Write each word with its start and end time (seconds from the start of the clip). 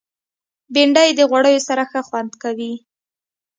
بېنډۍ 0.73 1.09
د 1.15 1.21
غوړیو 1.29 1.65
سره 1.67 1.83
ښه 1.91 1.99
خوند 2.07 2.31
کوي 2.43 2.73